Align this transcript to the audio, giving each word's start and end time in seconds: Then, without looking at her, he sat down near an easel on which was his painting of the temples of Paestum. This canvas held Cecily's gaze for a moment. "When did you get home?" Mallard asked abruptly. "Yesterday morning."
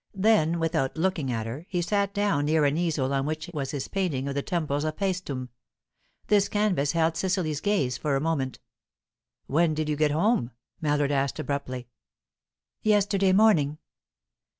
Then, 0.15 0.59
without 0.59 0.97
looking 0.97 1.31
at 1.31 1.45
her, 1.45 1.67
he 1.69 1.79
sat 1.79 2.11
down 2.11 2.45
near 2.45 2.65
an 2.65 2.75
easel 2.75 3.13
on 3.13 3.27
which 3.27 3.51
was 3.53 3.69
his 3.69 3.87
painting 3.87 4.27
of 4.27 4.33
the 4.33 4.41
temples 4.41 4.83
of 4.83 4.97
Paestum. 4.97 5.49
This 6.25 6.49
canvas 6.49 6.93
held 6.93 7.15
Cecily's 7.15 7.61
gaze 7.61 7.99
for 7.99 8.15
a 8.15 8.19
moment. 8.19 8.57
"When 9.45 9.75
did 9.75 9.87
you 9.89 9.95
get 9.95 10.09
home?" 10.09 10.53
Mallard 10.81 11.11
asked 11.11 11.37
abruptly. 11.37 11.87
"Yesterday 12.81 13.31
morning." 13.31 13.77